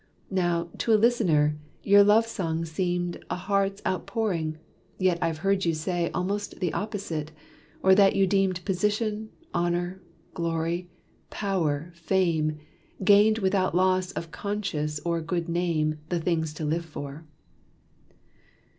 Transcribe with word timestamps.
Now, 0.31 0.67
to 0.79 0.93
a 0.95 0.97
listener, 0.97 1.59
your 1.83 2.03
love 2.03 2.25
song 2.25 2.65
seemed 2.65 3.23
A 3.29 3.35
heart's 3.35 3.83
out 3.85 4.07
pouring; 4.07 4.57
yet 4.97 5.19
I've 5.21 5.37
heard 5.45 5.63
you 5.63 5.75
say 5.75 6.09
Almost 6.09 6.59
the 6.59 6.73
opposite; 6.73 7.31
or 7.83 7.93
that 7.93 8.15
you 8.15 8.25
deemed 8.25 8.65
Position, 8.65 9.29
honor, 9.53 10.01
glory, 10.33 10.89
power, 11.29 11.91
fame, 11.93 12.57
Gained 13.03 13.37
without 13.37 13.75
loss 13.75 14.11
of 14.13 14.31
conscience 14.31 14.99
or 15.05 15.21
good 15.21 15.47
name, 15.47 15.99
The 16.09 16.19
things 16.19 16.51
to 16.55 16.65
live 16.65 16.85
for." 16.85 17.25